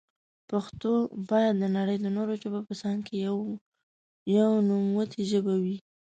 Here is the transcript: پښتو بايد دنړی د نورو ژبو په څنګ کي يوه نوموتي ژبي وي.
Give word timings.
پښتو 0.49 0.91
بايد 1.29 1.53
دنړی 1.61 1.97
د 2.01 2.05
نورو 2.15 2.33
ژبو 2.41 2.59
په 2.67 2.73
څنګ 2.81 2.97
کي 3.07 3.15
يوه 4.37 4.59
نوموتي 4.67 5.21
ژبي 5.31 5.57
وي. 5.63 5.77